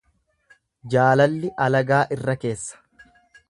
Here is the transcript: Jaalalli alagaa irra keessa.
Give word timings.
Jaalalli 0.93 1.53
alagaa 1.67 2.03
irra 2.17 2.39
keessa. 2.45 2.85